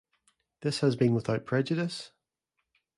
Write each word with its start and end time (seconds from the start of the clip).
This 0.61 0.79
has 0.79 0.95
been 0.95 1.13
without 1.13 1.45
prejudice? 1.45 2.09